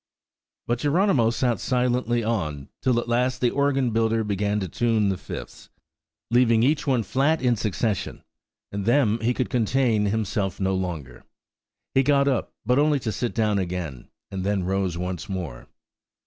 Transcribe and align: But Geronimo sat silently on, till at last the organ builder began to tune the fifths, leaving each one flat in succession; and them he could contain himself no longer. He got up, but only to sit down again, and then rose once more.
But 0.65 0.79
Geronimo 0.79 1.29
sat 1.29 1.59
silently 1.59 2.23
on, 2.23 2.69
till 2.81 2.99
at 2.99 3.07
last 3.07 3.39
the 3.39 3.51
organ 3.51 3.91
builder 3.91 4.23
began 4.23 4.59
to 4.59 4.67
tune 4.67 5.09
the 5.09 5.15
fifths, 5.17 5.69
leaving 6.31 6.63
each 6.63 6.87
one 6.87 7.03
flat 7.03 7.39
in 7.39 7.55
succession; 7.55 8.23
and 8.71 8.87
them 8.87 9.19
he 9.19 9.31
could 9.35 9.51
contain 9.51 10.05
himself 10.07 10.59
no 10.59 10.73
longer. 10.73 11.23
He 11.93 12.01
got 12.01 12.27
up, 12.27 12.51
but 12.65 12.79
only 12.79 12.97
to 12.99 13.11
sit 13.11 13.35
down 13.35 13.59
again, 13.59 14.09
and 14.31 14.43
then 14.43 14.63
rose 14.63 14.97
once 14.97 15.29
more. 15.29 15.67